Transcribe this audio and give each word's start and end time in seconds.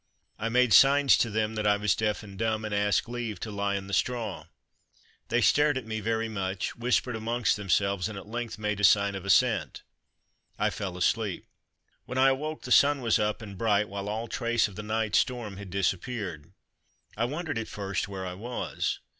I 0.39 0.49
made 0.49 0.73
signs 0.73 1.15
to 1.17 1.29
them 1.29 1.53
that 1.53 1.67
I 1.67 1.77
was 1.77 1.93
deaf 1.95 2.23
and 2.23 2.35
dumb, 2.35 2.65
and 2.65 2.73
asked 2.73 3.07
leave 3.07 3.39
to 3.41 3.51
lie 3.51 3.75
in 3.75 3.85
the 3.85 3.93
straw. 3.93 4.47
They 5.27 5.41
stared 5.41 5.77
at 5.77 5.85
me 5.85 5.99
very 5.99 6.27
much, 6.27 6.75
whispered 6.75 7.15
amongst 7.15 7.55
themselves, 7.55 8.09
and 8.09 8.17
at 8.17 8.25
length, 8.27 8.57
made 8.57 8.79
a 8.79 8.83
sign 8.83 9.13
of 9.13 9.25
assent. 9.27 9.83
I 10.57 10.71
fell 10.71 10.97
asleep. 10.97 11.45
When 12.05 12.17
I 12.17 12.29
awoke 12.29 12.63
the 12.63 12.71
sun 12.71 13.01
was 13.01 13.19
up 13.19 13.43
and 13.43 13.59
bright, 13.59 13.89
while 13.89 14.09
all 14.09 14.27
trace 14.27 14.67
of 14.67 14.75
the 14.75 14.81
night 14.81 15.13
storm 15.13 15.57
had 15.57 15.69
disappeared. 15.69 16.51
I 17.15 17.25
wondered 17.25 17.59
at 17.59 17.67
first 17.67 18.07
where 18.07 18.25
I 18.25 18.33
was. 18.33 18.97